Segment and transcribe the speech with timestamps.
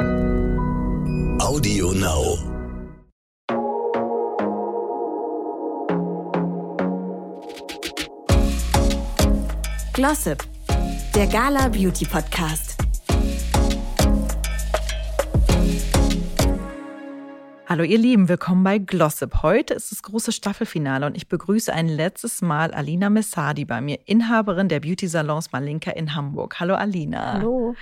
[0.00, 2.38] Audio Now.
[9.92, 10.42] Glossip,
[11.14, 12.78] der Gala Beauty Podcast.
[17.66, 19.42] Hallo ihr Lieben, willkommen bei Glossip.
[19.42, 23.98] Heute ist das große Staffelfinale und ich begrüße ein letztes Mal Alina Messadi bei mir,
[24.06, 26.58] Inhaberin der Beauty Salons Malinka in Hamburg.
[26.58, 27.34] Hallo Alina.
[27.34, 27.74] Hallo.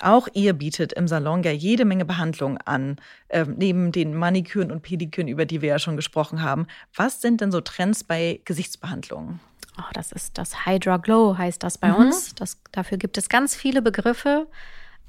[0.00, 2.96] Auch ihr bietet im Salon ja jede Menge Behandlungen an,
[3.28, 6.66] äh, neben den Maniküren und Pediküren, über die wir ja schon gesprochen haben.
[6.94, 9.40] Was sind denn so Trends bei Gesichtsbehandlungen?
[9.78, 11.94] Oh, das ist das Hydra Glow, heißt das bei Mhm.
[11.96, 12.34] uns.
[12.34, 14.46] Das, dafür gibt es ganz viele Begriffe.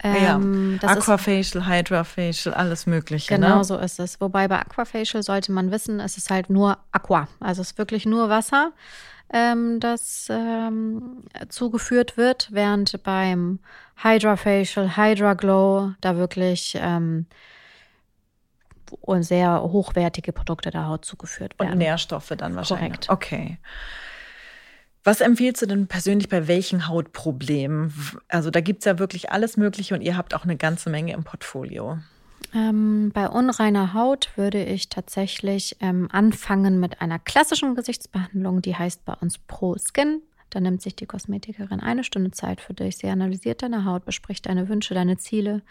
[0.04, 3.34] Ähm, ja, das ist, Aquafacial, Hydrafacial, alles Mögliche.
[3.34, 3.64] genau ne?
[3.64, 4.20] so ist es.
[4.20, 7.28] Wobei bei Aquafacial sollte man wissen, es ist halt nur Aqua.
[7.40, 8.74] Also es ist wirklich nur Wasser,
[9.32, 13.60] ähm, das ähm, zugeführt wird, während beim
[13.96, 17.26] Hydrafacial, Hydra Glow da wirklich ähm,
[19.02, 21.80] und sehr hochwertige Produkte der Haut zugeführt Und werden.
[21.80, 23.08] Nährstoffe dann wahrscheinlich.
[23.08, 23.10] Korrekt.
[23.10, 23.58] Okay.
[25.04, 27.94] Was empfiehlst du denn persönlich bei welchen Hautproblemen?
[28.28, 31.14] Also da gibt es ja wirklich alles Mögliche und ihr habt auch eine ganze Menge
[31.14, 32.00] im Portfolio.
[32.54, 39.06] Ähm, bei unreiner Haut würde ich tatsächlich ähm, anfangen mit einer klassischen Gesichtsbehandlung, die heißt
[39.06, 40.22] bei uns Pro Skin.
[40.56, 42.96] Da nimmt sich die Kosmetikerin eine Stunde Zeit für dich.
[42.96, 45.64] Sie analysiert deine Haut, bespricht deine Wünsche, deine Ziele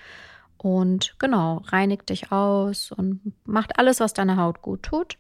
[0.59, 5.17] und genau, reinigt dich aus und macht alles, was deine Haut gut tut.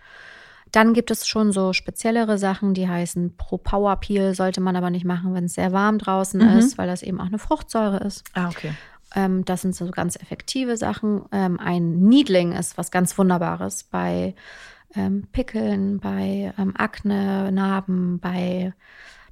[0.70, 4.90] Dann gibt es schon so speziellere Sachen, die heißen Pro Power Peel, sollte man aber
[4.90, 6.58] nicht machen, wenn es sehr warm draußen Mhm.
[6.58, 8.24] ist, weil das eben auch eine Fruchtsäure ist.
[8.34, 8.72] Ah, okay.
[9.14, 11.22] Ähm, das sind so ganz effektive Sachen.
[11.32, 14.34] Ähm, ein Needling ist was ganz Wunderbares bei
[14.94, 18.74] ähm, Pickeln, bei ähm, Akne, Narben, bei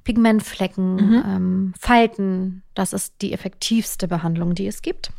[0.03, 1.23] Pigmentflecken, Mhm.
[1.25, 2.63] ähm, Falten.
[2.73, 5.11] Das ist die effektivste Behandlung, die es gibt.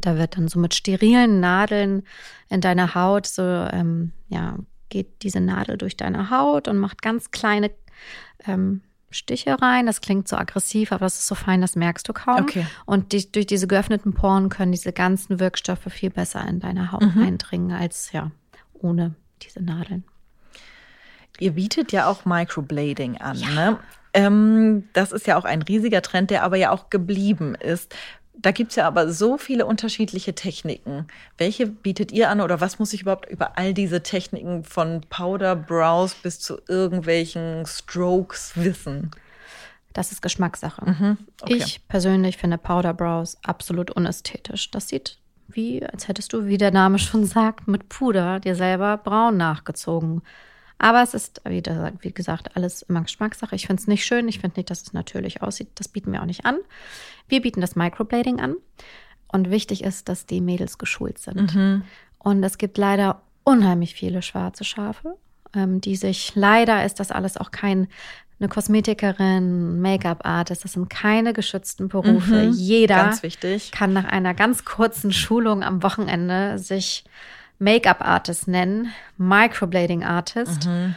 [0.00, 2.02] Da wird dann so mit sterilen Nadeln
[2.48, 4.56] in deiner Haut so, ähm, ja,
[4.88, 7.70] geht diese Nadel durch deine Haut und macht ganz kleine
[8.46, 9.86] ähm, Stiche rein.
[9.86, 12.42] Das klingt so aggressiv, aber das ist so fein, das merkst du kaum.
[12.42, 12.66] Okay.
[12.86, 17.14] Und die, durch diese geöffneten Poren können diese ganzen Wirkstoffe viel besser in deine Haut
[17.16, 17.22] Mhm.
[17.22, 18.30] eindringen als ja
[18.72, 20.04] ohne diese Nadeln.
[21.40, 23.38] Ihr bietet ja auch Microblading an.
[23.54, 23.78] Ne?
[24.14, 27.94] Ähm, das ist ja auch ein riesiger Trend, der aber ja auch geblieben ist.
[28.34, 31.06] Da gibt es ja aber so viele unterschiedliche Techniken.
[31.36, 35.56] Welche bietet ihr an oder was muss ich überhaupt über all diese Techniken von Powder,
[35.56, 39.10] Brows bis zu irgendwelchen Strokes wissen?
[39.92, 40.88] Das ist Geschmackssache.
[40.88, 41.56] Mhm, okay.
[41.56, 44.70] Ich persönlich finde Powder Brows absolut unästhetisch.
[44.70, 45.18] Das sieht
[45.48, 50.22] wie, als hättest du, wie der Name schon sagt, mit Puder dir selber braun nachgezogen.
[50.82, 53.54] Aber es ist, wie gesagt, alles immer Geschmackssache.
[53.54, 54.28] Ich finde es nicht schön.
[54.28, 55.68] Ich finde nicht, dass es natürlich aussieht.
[55.74, 56.56] Das bieten wir auch nicht an.
[57.28, 58.56] Wir bieten das Microblading an.
[59.28, 61.54] Und wichtig ist, dass die Mädels geschult sind.
[61.54, 61.82] Mhm.
[62.18, 65.16] Und es gibt leider unheimlich viele schwarze Schafe,
[65.54, 67.86] ähm, die sich, leider ist das alles auch kein,
[68.38, 72.46] eine Kosmetikerin, Make-up-Artist, das sind keine geschützten Berufe.
[72.46, 72.52] Mhm.
[72.52, 73.14] Jeder
[73.70, 77.04] kann nach einer ganz kurzen Schulung am Wochenende sich
[77.60, 78.88] Make-up-Artist nennen,
[79.18, 80.66] Microblading-Artist.
[80.66, 80.96] Mhm.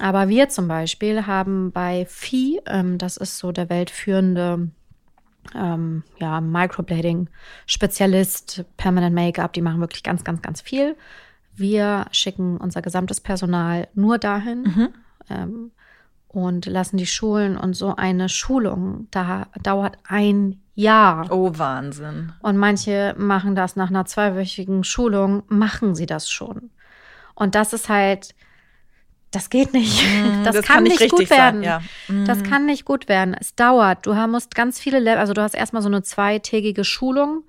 [0.00, 4.70] Aber wir zum Beispiel haben bei Phi, ähm, das ist so der weltführende
[5.54, 10.96] ähm, ja, Microblading-Spezialist, Permanent Make-up, die machen wirklich ganz, ganz, ganz viel.
[11.54, 14.88] Wir schicken unser gesamtes Personal nur dahin Mhm.
[15.30, 15.70] ähm,
[16.44, 17.56] und lassen die schulen.
[17.56, 21.26] Und so eine Schulung da dauert ein Jahr.
[21.30, 22.32] Oh, Wahnsinn.
[22.40, 26.70] Und manche machen das nach einer zweiwöchigen Schulung, machen sie das schon.
[27.34, 28.34] Und das ist halt,
[29.30, 30.02] das geht nicht.
[30.02, 31.62] Mm, Das, das kann, kann nicht nicht gut richtig sein, werden.
[31.62, 31.80] ja.
[32.26, 32.42] Das Mm.
[32.44, 33.34] kann nicht gut werden.
[33.38, 34.06] Es dauert.
[34.06, 37.42] Du musst ganz viele Level, also du hast erstmal so eine zweitägige Schulung,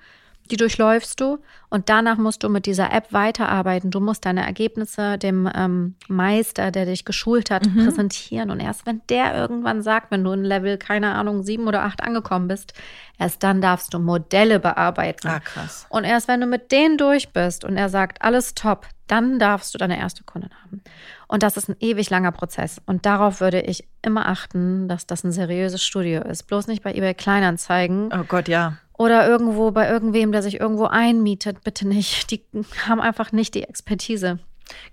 [0.51, 1.39] die durchläufst du
[1.69, 3.91] und danach musst du mit dieser App weiterarbeiten.
[3.91, 7.83] Du musst deine Ergebnisse dem ähm, Meister, der dich geschult hat, Mhm.
[7.85, 8.49] präsentieren.
[8.51, 12.01] Und erst wenn der irgendwann sagt, wenn du in Level, keine Ahnung, sieben oder acht
[12.03, 12.73] angekommen bist,
[13.19, 15.27] erst dann darfst du Modelle bearbeiten.
[15.27, 15.85] Ah, krass.
[15.89, 19.73] Und erst wenn du mit denen durch bist und er sagt, alles top, dann darfst
[19.73, 20.81] du deine erste Kundin haben.
[21.27, 22.79] Und das ist ein ewig langer Prozess.
[22.85, 26.43] Und darauf würde ich immer achten, dass das ein seriöses Studio ist.
[26.43, 28.77] Bloß nicht bei eBay Kleinanzeigen Oh Gott, ja.
[28.99, 31.63] Oder irgendwo bei irgendwem, der sich irgendwo einmietet.
[31.63, 32.29] Bitte nicht.
[32.31, 32.43] Die
[32.85, 34.39] haben einfach nicht die Expertise.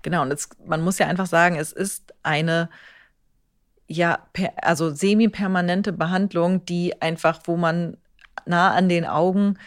[0.03, 2.71] Genau, und es, man muss ja einfach sagen, es ist eine
[3.89, 7.97] ja, per, also semi-permanente Behandlung, die einfach, wo man
[8.47, 9.59] nah an den Augen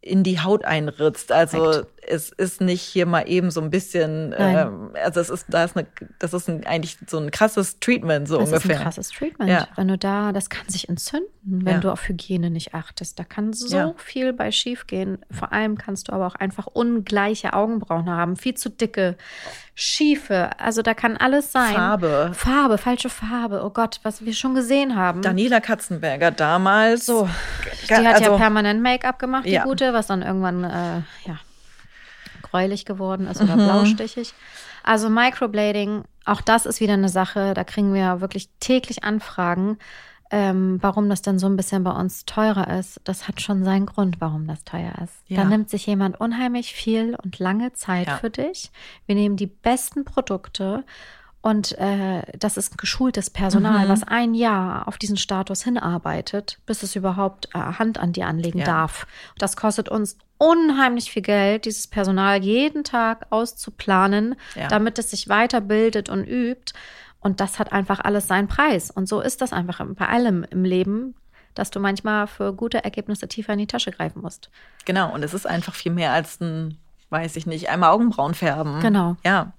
[0.00, 1.30] in die Haut einritzt.
[1.30, 1.97] Also Korrekt.
[2.10, 5.76] Es ist nicht hier mal eben so ein bisschen, ähm, also es ist, da ist
[5.76, 5.86] eine,
[6.18, 8.70] das ist ein, eigentlich so ein krasses Treatment, so das ungefähr.
[8.72, 9.50] ist ein krasses Treatment.
[9.50, 9.68] Ja.
[9.76, 11.80] Wenn du da, das kann sich entzünden, wenn Ja.
[11.80, 13.18] du auf Hygiene nicht achtest.
[13.18, 13.94] Da kann so Ja.
[13.96, 15.18] viel bei schief gehen.
[15.30, 19.16] Vor allem kannst du aber auch einfach ungleiche Augenbrauen haben, viel zu dicke,
[19.74, 20.50] schiefe.
[20.58, 21.74] Also da kann alles sein.
[21.74, 22.30] Farbe.
[22.34, 23.62] Farbe, falsche Farbe.
[23.64, 25.22] Oh Gott, was wir schon gesehen haben.
[25.22, 27.06] Daniela Katzenberger damals.
[27.06, 27.28] So,
[27.88, 29.64] die hat ja also- permanent Make-up gemacht, die Ja.
[29.64, 30.68] gute, was dann irgendwann äh,
[31.26, 31.38] ja,
[32.50, 33.50] gräulich geworden ist Mhm.
[33.50, 34.34] oder blaustichig.
[34.82, 39.78] Also Microblading, auch das ist wieder eine Sache, da kriegen wir wirklich täglich Anfragen,
[40.30, 43.00] ähm, warum das denn so ein bisschen bei uns teurer ist.
[43.04, 45.14] Das hat schon seinen Grund, warum das teuer ist.
[45.26, 45.38] Ja.
[45.42, 48.16] Da nimmt sich jemand unheimlich viel und lange Zeit Ja.
[48.18, 48.70] für dich.
[49.06, 50.84] Wir nehmen die besten Produkte
[51.40, 53.90] und äh, das ist geschultes Personal, Mhm.
[53.90, 58.58] was ein Jahr auf diesen Status hinarbeitet, bis es überhaupt äh, Hand an dir anlegen
[58.58, 58.64] Ja.
[58.66, 59.06] darf.
[59.38, 64.68] Das kostet uns unheimlich viel Geld, dieses Personal jeden Tag auszuplanen, Ja.
[64.68, 66.72] damit es sich weiterbildet und übt.
[67.20, 68.90] Und das hat einfach alles seinen Preis.
[68.90, 71.14] Und so ist das einfach bei allem im Leben,
[71.54, 74.50] dass du manchmal für gute Ergebnisse tiefer in die Tasche greifen musst.
[74.84, 76.78] Genau, und es ist einfach viel mehr als ein,
[77.10, 78.78] weiß ich nicht, einmal Augenbrauen färben.
[78.80, 79.16] Genau.
[79.24, 79.52] Ja.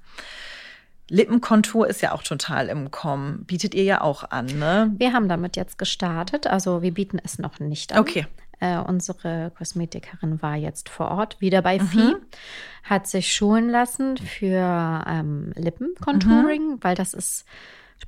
[1.09, 3.43] Lippenkontur ist ja auch total im Kommen.
[3.45, 4.93] Bietet ihr ja auch an, ne?
[4.97, 6.47] Wir haben damit jetzt gestartet.
[6.47, 7.99] Also wir bieten es noch nicht an.
[7.99, 8.27] Okay.
[8.59, 12.15] Äh, unsere Kosmetikerin war jetzt vor Ort, wieder bei Vieh,
[12.83, 17.45] hat sich schulen lassen für ähm, Lippencontouring, weil das ist,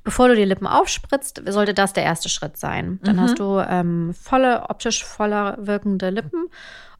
[0.04, 3.00] bevor du die Lippen aufspritzt, sollte das der erste Schritt sein.
[3.02, 6.44] Dann hast du ähm, volle, optisch voller wirkende Lippen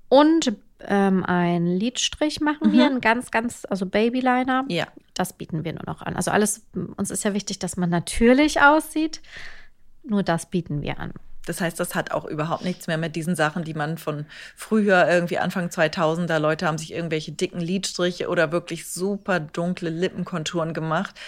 [0.08, 0.54] und
[0.88, 4.64] ähm, ein Lidstrich machen wir, ein ganz, ganz, also Babyliner.
[4.68, 4.86] Ja.
[5.14, 6.16] Das bieten wir nur noch an.
[6.16, 6.64] Also alles,
[6.96, 9.20] uns ist ja wichtig, dass man natürlich aussieht.
[10.04, 11.12] Nur das bieten wir an.
[11.46, 15.08] Das heißt, das hat auch überhaupt nichts mehr mit diesen Sachen, die man von früher,
[15.08, 21.18] irgendwie Anfang 2000er, Leute haben sich irgendwelche dicken Lidstriche oder wirklich super dunkle Lippenkonturen gemacht.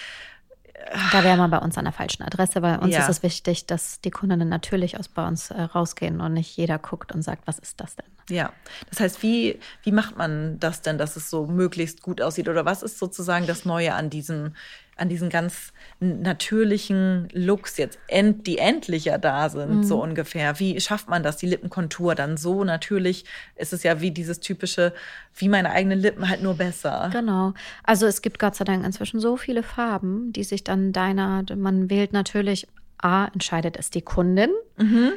[1.13, 3.01] Da wäre man bei uns an der falschen Adresse, weil uns Ja.
[3.01, 6.79] ist es wichtig, dass die Kundinnen natürlich aus bei uns äh, rausgehen und nicht jeder
[6.79, 8.07] guckt und sagt, was ist das denn?
[8.31, 8.53] Ja,
[8.89, 12.49] das heißt, wie, wie macht man das denn, dass es so möglichst gut aussieht?
[12.49, 14.55] Oder was ist sozusagen das Neue an diesem,
[14.97, 20.59] an diesen ganz natürlichen Looks jetzt, end, die endlich ja da sind, so ungefähr?
[20.61, 23.25] Wie schafft man das, die Lippenkontur dann so natürlich?
[23.57, 24.93] Ist es ja wie dieses typische,
[25.35, 27.11] wie meine eigenen Lippen halt nur besser.
[27.13, 27.55] Genau.
[27.83, 31.91] Also es gibt Gott sei Dank inzwischen so viele Farben, die sich dann deiner, man
[31.91, 32.67] wählt natürlich,
[32.99, 34.51] A, entscheidet es die Kundin.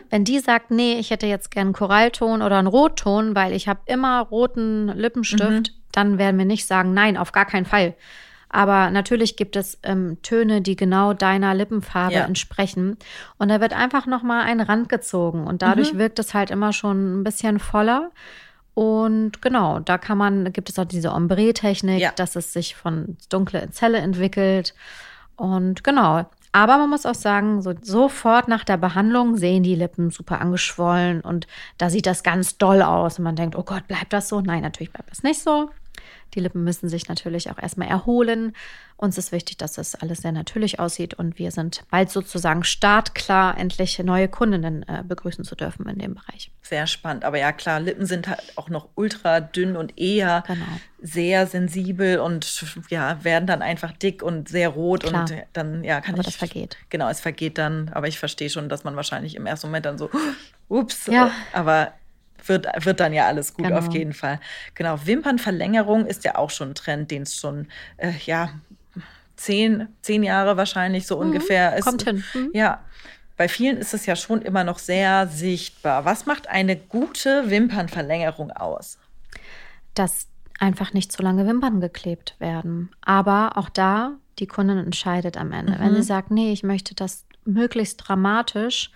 [0.10, 3.68] Wenn die sagt, nee, ich hätte jetzt gern einen Korallton oder einen Rotton, weil ich
[3.68, 7.96] habe immer roten Lippenstift, dann werden wir nicht sagen, nein, auf gar keinen Fall.
[8.50, 12.26] Aber natürlich gibt es ähm, Töne, die genau deiner Lippenfarbe Ja.
[12.26, 12.98] entsprechen.
[13.38, 15.46] Und da wird einfach nochmal ein Rand gezogen.
[15.48, 18.12] Und dadurch wirkt es halt immer schon ein bisschen voller.
[18.74, 22.12] Und genau, da kann man, gibt es auch diese Ombre-Technik, Ja.
[22.16, 24.74] dass es sich von dunkle in Zelle entwickelt.
[25.36, 26.26] Und genau.
[26.52, 31.22] Aber man muss auch sagen, so sofort nach der Behandlung sehen die Lippen super angeschwollen
[31.22, 31.46] und
[31.78, 33.20] da sieht das ganz doll aus.
[33.20, 34.42] Und man denkt, oh Gott, bleibt das so?
[34.42, 35.70] Nein, natürlich bleibt das nicht so.
[36.34, 38.54] Die Lippen müssen sich natürlich auch erstmal erholen.
[38.98, 43.58] Uns ist wichtig, dass das alles sehr natürlich aussieht und wir sind bald sozusagen startklar,
[43.58, 46.52] endlich neue Kundinnen äh, begrüßen zu dürfen in dem Bereich.
[46.62, 47.24] Sehr spannend.
[47.24, 50.66] Aber ja, klar, Lippen sind halt auch noch ultra dünn und eher Genau.
[51.02, 55.22] sehr sensibel und ja, werden dann einfach dick und sehr rot Klar.
[55.22, 56.28] und dann, ja, kann Aber ich.
[56.28, 56.78] das vergeht.
[56.90, 59.98] Genau, es vergeht dann, aber ich verstehe schon, dass man wahrscheinlich im ersten Moment dann
[59.98, 60.10] so,
[60.70, 61.32] ups, Ja.
[61.54, 61.94] aber
[62.48, 63.78] wird, wird dann ja alles gut Genau.
[63.80, 64.40] auf jeden Fall.
[64.76, 67.68] Genau, Wimpernverlängerung ist ja auch schon ein Trend, den es schon,
[67.98, 68.50] äh, ja,
[69.36, 71.86] zehn, zehn Jahre wahrscheinlich so ungefähr ist.
[71.86, 71.90] Mhm.
[71.90, 72.24] kommt hin.
[72.34, 72.50] Mhm.
[72.54, 72.84] Ja.
[73.38, 76.06] Bei vielen ist es ja schon immer noch sehr sichtbar.
[76.06, 78.98] Was macht eine gute Wimpernverlängerung aus?
[79.94, 80.28] dass
[80.60, 82.92] einfach nicht zu lange Wimpern geklebt werden.
[83.02, 85.76] Aber auch da, die Kundin entscheidet am Ende.
[85.80, 88.92] Wenn sie sagt, nee, ich möchte das möglichst dramatisch,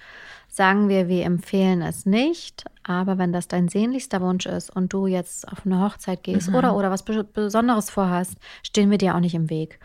[0.51, 2.65] sagen wir, wir empfehlen es nicht.
[2.83, 6.75] Aber wenn das dein sehnlichster Wunsch ist und du jetzt auf eine Hochzeit gehst oder,
[6.75, 9.79] oder was Be- Besonderes vorhast, stehen wir dir auch nicht im Weg.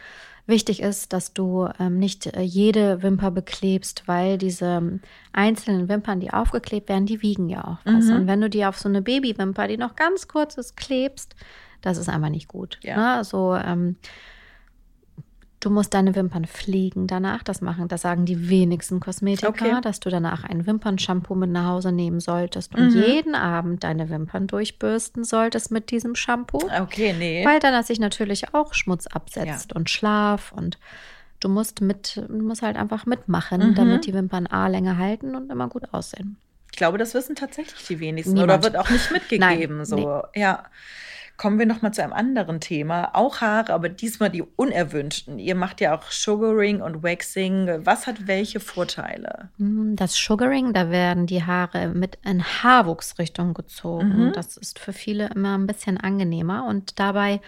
[0.48, 5.00] Wichtig ist, dass du ähm, nicht äh, jede Wimper beklebst, weil diese ähm,
[5.32, 8.08] einzelnen Wimpern, die aufgeklebt werden, die wiegen ja auch was.
[8.08, 11.34] Und wenn du die auf so eine Babywimper, die noch ganz kurz ist, klebst,
[11.82, 12.78] das ist einfach nicht gut.
[12.82, 12.96] Ja.
[12.96, 13.12] Ne?
[13.14, 13.96] Also ähm,
[15.66, 17.42] du musst deine Wimpern pflegen danach.
[17.42, 19.80] Das machen, das sagen die wenigsten Kosmetiker, Okay.
[19.82, 24.46] dass du danach ein Wimpernshampoo mit nach Hause nehmen solltest und jeden Abend deine Wimpern
[24.46, 26.60] durchbürsten solltest mit diesem Shampoo.
[26.80, 27.44] Okay, nee.
[27.44, 30.78] Weil dann sich natürlich auch Schmutz absetzt und Schlaf und
[31.40, 33.74] du musst mit, du musst halt einfach mitmachen, Mhm.
[33.74, 36.36] damit die Wimpern A länger halten und immer gut aussehen.
[36.70, 38.52] Ich glaube, das wissen tatsächlich die wenigsten Niemand.
[38.52, 39.76] oder wird auch nicht mitgegeben.
[39.78, 40.62] Nein, so, ja.
[41.36, 43.10] Kommen wir noch mal zu einem anderen Thema.
[43.14, 45.38] Auch Haare, aber diesmal die unerwünschten.
[45.38, 47.84] Ihr macht ja auch Sugaring und Waxing.
[47.84, 49.50] Was hat welche Vorteile?
[49.58, 54.28] Hm, das Sugaring, da werden die Haare mit in Haarwuchsrichtung gezogen.
[54.28, 54.32] Mhm.
[54.32, 57.40] Das ist für viele immer ein bisschen angenehmer und dabei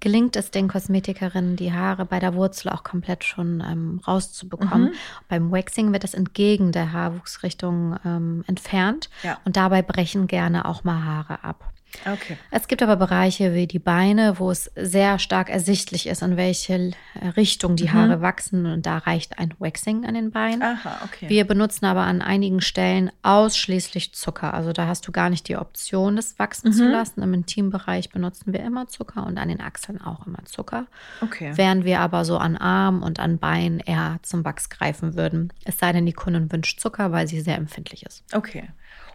[0.00, 4.90] gelingt es den Kosmetikerinnen, die Haare bei der Wurzel auch komplett schon ähm, rauszubekommen.
[4.90, 4.94] Mhm.
[5.28, 9.38] Beim Waxing wird das entgegen der Haarwuchsrichtung ähm, entfernt ja.
[9.44, 11.72] und dabei brechen gerne auch mal Haare ab.
[12.04, 12.36] Okay.
[12.50, 16.92] Es gibt aber Bereiche wie die Beine, wo es sehr stark ersichtlich ist, in welche
[17.36, 18.22] Richtung die Haare mhm.
[18.22, 18.66] wachsen.
[18.66, 20.62] Und da reicht ein Waxing an den Beinen.
[20.62, 21.28] Aha, okay.
[21.28, 24.54] Wir benutzen aber an einigen Stellen ausschließlich Zucker.
[24.54, 26.74] Also da hast du gar nicht die Option, das wachsen mhm.
[26.74, 27.22] zu lassen.
[27.22, 30.86] Im Intimbereich benutzen wir immer Zucker und an den Achseln auch immer Zucker.
[31.20, 31.52] Okay.
[31.54, 35.52] Während wir aber so an Arm und an Bein eher zum Wachs greifen würden.
[35.64, 38.24] Es sei denn, die Kundin wünscht Zucker, weil sie sehr empfindlich ist.
[38.32, 38.68] Okay.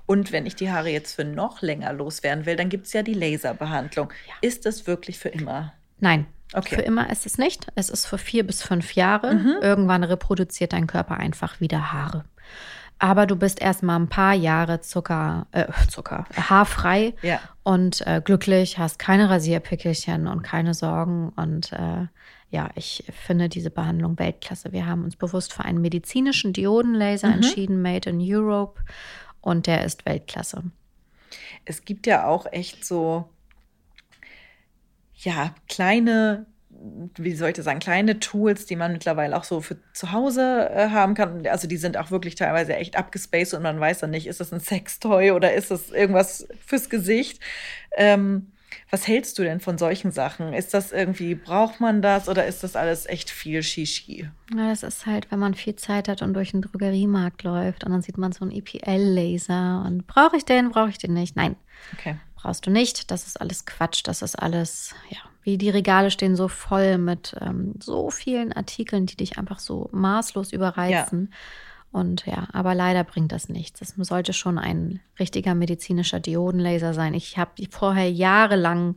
[0.05, 3.03] Und wenn ich die Haare jetzt für noch länger loswerden will, dann gibt es ja
[3.03, 4.11] die Laserbehandlung.
[4.27, 4.33] Ja.
[4.41, 5.73] Ist das wirklich für immer?
[5.99, 6.25] Nein.
[6.53, 6.75] Okay.
[6.75, 7.67] Für immer ist es nicht.
[7.75, 9.33] Es ist für vier bis fünf Jahre.
[9.33, 9.55] Mhm.
[9.61, 12.25] Irgendwann reproduziert dein Körper einfach wieder Haare.
[12.99, 17.39] Aber du bist erstmal ein paar Jahre Zucker, äh, Zucker, haarfrei ja.
[17.63, 21.29] und äh, glücklich, hast keine Rasierpickelchen und keine Sorgen.
[21.35, 22.07] Und äh,
[22.49, 24.71] ja, ich finde diese Behandlung Weltklasse.
[24.71, 27.33] Wir haben uns bewusst für einen medizinischen Diodenlaser mhm.
[27.33, 28.79] entschieden, made in Europe
[29.43, 30.63] und der ist Weltklasse.
[31.65, 33.29] Es gibt ja auch echt so,
[35.17, 36.45] ja, kleine,
[37.17, 40.89] wie soll ich sagen, kleine Tools, die man mittlerweile auch so für zu Hause äh,
[40.89, 41.45] haben kann.
[41.47, 44.53] Also die sind auch wirklich teilweise echt abgespaced und man weiß dann nicht, ist das
[44.53, 47.41] ein Sextoy oder ist das irgendwas fürs Gesicht.
[47.95, 48.52] Ähm,
[48.89, 50.53] was hältst du denn von solchen Sachen?
[50.53, 54.29] Ist das irgendwie, braucht man das oder ist das alles echt viel Shishi?
[54.55, 57.91] Ja, das ist halt, wenn man viel Zeit hat und durch einen Drogeriemarkt läuft und
[57.91, 61.35] dann sieht man so einen EPL-Laser und brauche ich den, brauche ich den nicht?
[61.35, 61.55] Nein.
[61.93, 62.15] Okay.
[62.35, 63.09] Brauchst du nicht.
[63.09, 64.01] Das ist alles Quatsch.
[64.03, 69.05] Das ist alles, ja, wie die Regale stehen so voll mit ähm, so vielen Artikeln,
[69.05, 71.29] die dich einfach so maßlos überreizen.
[71.31, 71.37] Ja.
[71.93, 73.79] Und ja, aber leider bringt das nichts.
[73.79, 77.13] Es sollte schon ein richtiger medizinischer Diodenlaser sein.
[77.13, 78.95] Ich habe vorher jahrelang,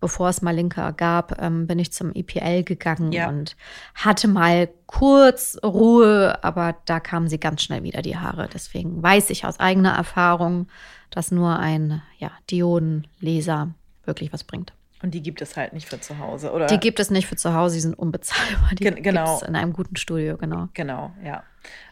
[0.00, 3.30] bevor es Malinka gab, ähm, bin ich zum EPL gegangen ja.
[3.30, 3.56] und
[3.94, 8.50] hatte mal kurz Ruhe, aber da kamen sie ganz schnell wieder die Haare.
[8.52, 10.68] Deswegen weiß ich aus eigener Erfahrung,
[11.08, 13.70] dass nur ein ja, Diodenlaser
[14.04, 14.74] wirklich was bringt.
[15.06, 16.66] Und die gibt es halt nicht für zu Hause, oder?
[16.66, 18.70] Die gibt es nicht für zu Hause, die sind unbezahlbar.
[18.72, 19.24] Die Gen genau.
[19.24, 20.68] gibt es in einem guten Studio, genau.
[20.74, 21.44] Genau, ja.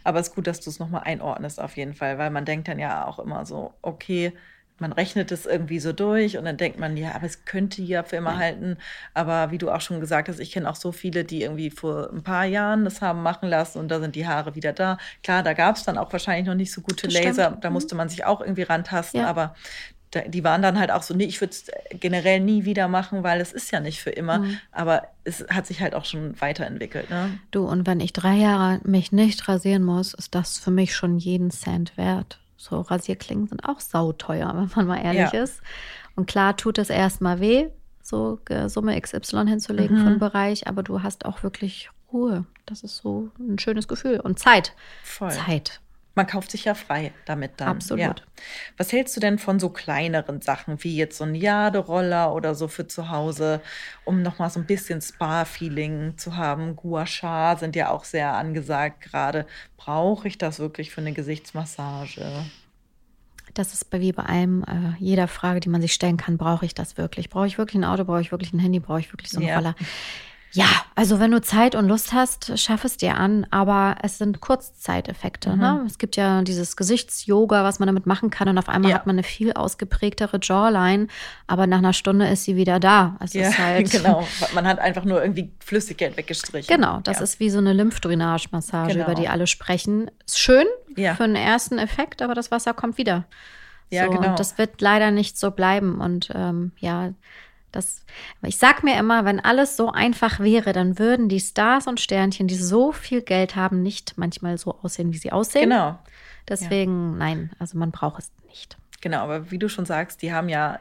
[0.02, 2.66] Aber es ist gut, dass du es nochmal einordnest auf jeden Fall, weil man denkt
[2.66, 4.33] dann ja auch immer so, okay,
[4.80, 8.02] man rechnet es irgendwie so durch und dann denkt man, ja, aber es könnte ja
[8.02, 8.38] für immer ja.
[8.38, 8.78] halten.
[9.14, 12.11] Aber wie du auch schon gesagt hast, ich kenne auch so viele, die irgendwie vor
[12.12, 14.99] ein paar Jahren das haben machen lassen und da sind die Haare wieder da.
[15.23, 17.64] Klar, da gab es dann auch wahrscheinlich noch nicht so gute das Laser, stimmt.
[17.64, 17.75] da mhm.
[17.75, 19.28] musste man sich auch irgendwie rantasten, ja.
[19.28, 19.54] aber
[20.26, 23.40] die waren dann halt auch so, nee, ich würde es generell nie wieder machen, weil
[23.40, 24.38] es ist ja nicht für immer.
[24.38, 24.59] Mhm.
[24.73, 27.11] Aber es hat sich halt auch schon weiterentwickelt.
[27.11, 27.38] Ne?
[27.50, 31.18] Du, und wenn ich drei Jahre mich nicht rasieren muss, ist das für mich schon
[31.18, 32.38] jeden Cent wert.
[32.56, 35.42] So Rasierklingen sind auch sauteuer, wenn man mal ehrlich ja.
[35.42, 35.61] ist.
[36.16, 37.68] Und klar tut es erstmal weh,
[38.02, 40.00] so Summe XY hinzulegen mhm.
[40.00, 42.44] für einen Bereich, aber du hast auch wirklich Ruhe.
[42.66, 44.21] Das ist so ein schönes Gefühl.
[44.21, 44.75] Und Zeit.
[45.02, 45.30] Voll.
[45.30, 45.80] Zeit.
[46.16, 47.68] Man kauft sich ja frei damit dann.
[47.68, 48.00] Absolut.
[48.00, 48.14] Ja.
[48.76, 52.68] Was hältst du denn von so kleineren Sachen wie jetzt so ein Jaderoller oder so
[52.68, 53.61] für zu Hause,
[54.04, 56.76] um nochmal so ein bisschen Spa-Feeling zu haben?
[56.76, 59.47] Gua Sha sind ja auch sehr angesagt gerade.
[59.76, 62.44] Brauche ich das wirklich für eine Gesichtsmassage?
[63.54, 66.75] Das ist wie bei allem, äh, jeder Frage, die man sich stellen kann, brauche ich
[66.75, 67.30] das wirklich?
[67.30, 68.04] Brauche ich wirklich ein Auto?
[68.04, 68.80] Brauche ich wirklich ein Handy?
[68.80, 69.56] Brauche ich wirklich so einen ja.
[69.56, 69.75] Roller?
[70.54, 74.40] Ja, also wenn du Zeit und Lust hast, schaff es dir an, aber es sind
[74.40, 75.50] Kurzzeiteffekte.
[75.50, 75.56] Ne?
[75.56, 75.61] Mhm.
[75.61, 75.82] Ne?
[75.87, 78.96] Es gibt ja dieses Gesichtsyoga, was man damit machen kann und auf einmal ja.
[78.96, 81.08] hat man eine viel ausgeprägtere Jawline,
[81.49, 83.16] aber nach einer Stunde ist sie wieder da.
[83.18, 84.26] Es ja, ist halt genau.
[84.54, 86.73] Man hat einfach nur irgendwie Flüssigkeit weggestrichen.
[86.73, 87.25] Genau, das ja.
[87.25, 89.06] ist wie so eine Lymphdrainage-Massage, genau.
[89.06, 90.08] über die alle sprechen.
[90.25, 91.16] Ist schön ja.
[91.16, 93.25] für einen ersten Effekt, aber das Wasser kommt wieder.
[93.90, 94.30] Ja, so, genau.
[94.30, 96.00] Und das wird leider nicht so bleiben.
[96.00, 97.12] Und ähm, ja,
[97.75, 98.04] das,
[98.43, 102.47] ich sag mir immer, wenn alles so einfach wäre, dann würden die Stars und Sternchen,
[102.47, 105.71] die so viel Geld haben, nicht manchmal so aussehen, wie sie aussehen.
[105.71, 105.99] Genau.
[106.49, 107.19] Deswegen, ja.
[107.19, 108.76] nein, also man braucht es nicht.
[109.00, 110.78] Genau, aber wie du schon sagst, die haben ja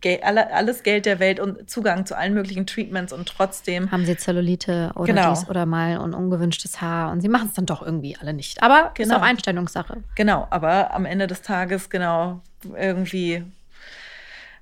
[0.00, 3.90] Geld, alles Geld der Welt und Zugang zu allen möglichen Treatments und trotzdem.
[3.90, 5.30] Haben sie Zellulite oder genau.
[5.30, 8.62] dies oder mal und ungewünschtes Haar und sie machen es dann doch irgendwie alle nicht.
[8.62, 9.14] Aber genau.
[9.14, 10.02] ist auch Einstellungssache.
[10.14, 12.40] Genau, aber am Ende des Tages, genau,
[12.76, 13.44] irgendwie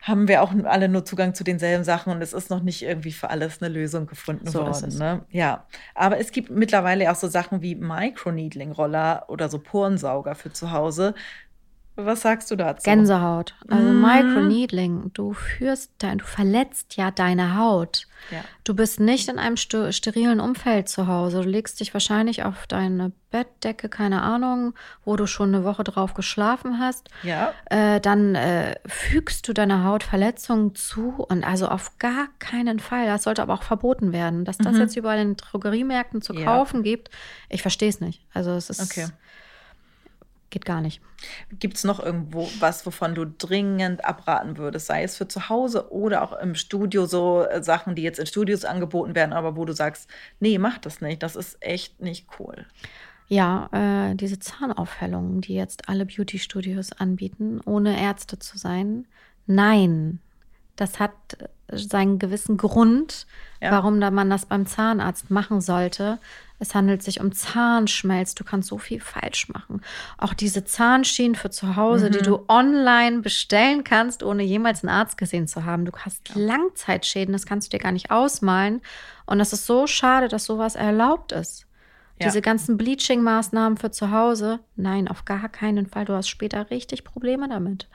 [0.04, 3.11] haben wir auch alle nur Zugang zu denselben Sachen und es ist noch nicht irgendwie
[3.11, 4.99] für alles eine Lösung gefunden so worden.
[4.99, 5.25] Ne?
[5.30, 10.73] Ja, aber es gibt mittlerweile auch so Sachen wie Microneedling-Roller oder so Porensauger für zu
[10.73, 11.14] Hause.
[11.97, 12.83] Was sagst du dazu?
[12.83, 13.55] Gänsehaut.
[13.69, 14.01] Also Mhm.
[14.01, 15.11] Microneedling.
[15.15, 18.07] Du führst dein, du verletzt ja deine Haut.
[18.31, 18.41] Ja.
[18.65, 21.43] Du bist nicht in einem sterilen Umfeld zu Hause.
[21.43, 24.75] Du legst dich wahrscheinlich auf deine Bettdecke, keine Ahnung,
[25.05, 27.11] wo du schon eine Woche drauf geschlafen hast.
[27.23, 27.53] Ja.
[27.67, 33.07] Äh, dann äh, fügst du deiner Haut Verletzungen zu und also auf gar keinen Fall.
[33.07, 36.39] Das sollte aber auch verboten werden, dass das jetzt überall in Drogeriemärkten zu Mhm.
[36.41, 36.45] Ja.
[36.47, 37.11] kaufen gibt.
[37.49, 38.23] Ich verstehe es nicht.
[38.33, 39.07] Also es ist Okay.
[40.54, 41.02] Geht gar nicht.
[41.58, 44.87] Gibt es noch irgendwo was, wovon du dringend abraten würdest?
[44.87, 48.26] Sei es für zu Hause oder auch im Studio so äh, Sachen, die jetzt in
[48.26, 50.08] Studios angeboten werden, aber wo du sagst,
[50.40, 51.23] nee, mach das nicht.
[51.23, 52.64] Das ist echt nicht cool.
[53.26, 59.06] Ja, äh, diese Zahnaufhellungen, die jetzt alle Beauty-Studios anbieten, ohne Ärzte zu sein.
[59.46, 60.20] Nein,
[60.76, 63.26] das hat äh, seinen gewissen Grund,
[63.61, 63.73] Ja.
[63.73, 66.18] warum da man das beim Zahnarzt machen sollte.
[66.64, 68.35] Es handelt sich um Zahnschmelz.
[68.35, 69.83] Du kannst so viel falsch machen.
[70.16, 75.18] Auch diese Zahnschienen für zu Hause, die du online bestellen kannst, ohne jemals einen Arzt
[75.18, 75.85] gesehen zu haben.
[75.85, 78.80] Du hast Langzeitschäden, das kannst du dir gar nicht ausmalen.
[79.26, 81.66] Und das ist so schade, dass sowas erlaubt ist.
[82.18, 82.28] Ja.
[82.28, 86.06] Diese ganzen Bleaching-Maßnahmen für zu Hause, nein, auf gar keinen Fall.
[86.06, 87.88] Du hast später richtig Probleme damit.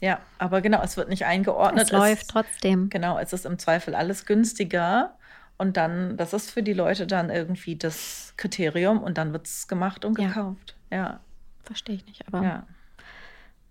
[0.00, 1.84] Ja, aber genau, es wird nicht eingeordnet.
[1.84, 2.90] Es läuft trotzdem.
[2.90, 5.14] Genau, es ist im Zweifel alles günstiger.
[5.60, 9.68] Und dann, das ist für die Leute dann irgendwie das Kriterium und dann wird es
[9.68, 10.28] gemacht und Ja.
[10.28, 10.74] gekauft.
[10.90, 11.20] Ja,
[11.62, 12.66] Verstehe ich nicht, aber ja.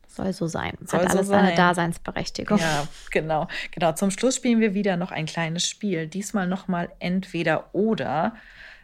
[0.08, 0.78] soll so sein.
[0.86, 1.58] Soll Hat so alles seine sein.
[1.58, 2.60] Daseinsberechtigung.
[2.60, 3.48] Ja, genau.
[3.72, 3.92] Genau.
[3.94, 6.06] Zum Schluss spielen wir wieder noch ein kleines Spiel.
[6.06, 8.36] Diesmal nochmal entweder oder.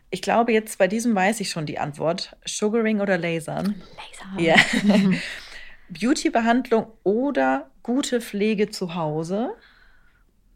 [0.09, 2.35] Ich glaube, jetzt bei diesem weiß ich schon die Antwort.
[2.45, 3.75] Sugaring oder Lasern?
[4.35, 4.41] Laser.
[4.41, 4.55] Ja.
[5.89, 9.51] Beauty-Behandlung oder gute Pflege zu Hause?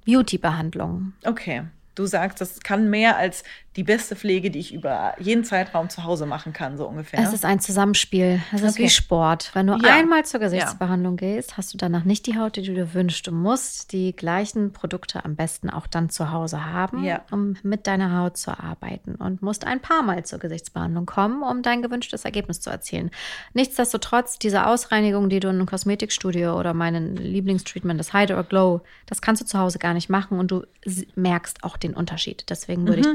[0.05, 1.13] Beauty-Behandlung.
[1.23, 1.63] Okay.
[1.96, 3.43] Du sagst, das kann mehr als
[3.75, 7.19] die beste Pflege, die ich über jeden Zeitraum zu Hause machen kann, so ungefähr.
[7.19, 8.41] Es ist ein Zusammenspiel.
[8.53, 8.83] Es ist Okay.
[8.85, 9.51] wie Sport.
[9.53, 9.93] Wenn du Ja.
[9.95, 13.27] einmal zur Gesichtsbehandlung gehst, hast du danach nicht die Haut, die du dir wünschst.
[13.27, 17.21] Du musst die gleichen Produkte am besten auch dann zu Hause haben, Ja.
[17.31, 21.61] um mit deiner Haut zu arbeiten und musst ein paar Mal zur Gesichtsbehandlung kommen, um
[21.61, 23.11] dein gewünschtes Ergebnis zu erzielen.
[23.53, 29.21] Nichtsdestotrotz, diese Ausreinigung, die du in einem Kosmetikstudio oder meinen Lieblingstreatment, das Hydro Glow, das
[29.21, 30.63] kannst du zu Hause gar nicht machen und du
[31.15, 32.45] merkst auch den Unterschied.
[32.49, 33.08] Deswegen würde ich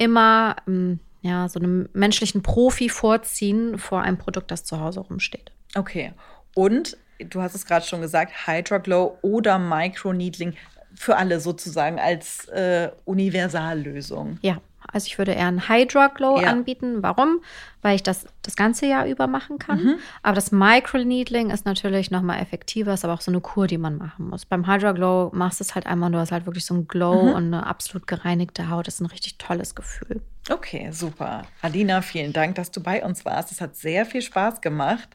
[0.00, 5.52] immer ähm, ja, so einem menschlichen Profi vorziehen vor einem Produkt, das zu Hause rumsteht.
[5.76, 6.12] Okay.
[6.54, 10.54] Und du hast es gerade schon gesagt, Hydra Glow oder Microneedling
[10.94, 14.38] für alle sozusagen als äh, Universallösung.
[14.42, 14.60] Ja,
[14.92, 16.48] also ich würde eher einen Hydra Glow Ja.
[16.48, 17.02] anbieten.
[17.02, 17.40] Warum?
[17.82, 19.82] Weil ich das das ganze Jahr über machen kann.
[19.82, 19.94] Mhm.
[20.22, 23.78] Aber das Microneedling ist natürlich noch mal effektiver, ist aber auch so eine Kur, die
[23.78, 24.44] man machen muss.
[24.46, 27.22] Beim Hydra Glow machst du es halt einmal, du hast halt wirklich so ein Glow
[27.24, 27.32] Mhm.
[27.32, 28.86] und eine absolut gereinigte Haut.
[28.86, 30.20] Das ist ein richtig tolles Gefühl.
[30.48, 31.42] Okay, super.
[31.62, 33.52] Alina, vielen Dank, dass du bei uns warst.
[33.52, 35.08] Es hat sehr viel Spaß gemacht.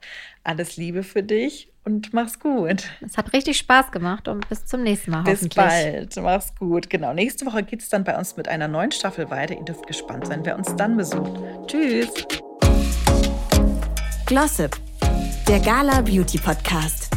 [0.44, 2.84] Alles Liebe für dich und mach's gut.
[3.06, 5.56] Es hat richtig Spaß gemacht und bis zum nächsten Mal Bis hoffentlich.
[5.56, 6.16] bald.
[6.18, 6.90] Mach's gut.
[6.90, 7.14] Genau.
[7.14, 9.56] Nächste Woche geht's dann bei uns mit einer neuen Staffel weiter.
[9.56, 11.40] Ihr dürft gespannt sein, wer uns dann besucht.
[11.68, 12.10] Tschüss.
[14.26, 14.76] Glossip,
[15.48, 17.10] der Gala Beauty Podcast.